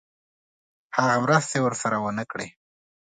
هغه 0.95 1.15
مرستې 1.23 1.57
ورسره 1.63 1.97
ونه 2.03 2.23
کړې. 2.31 2.47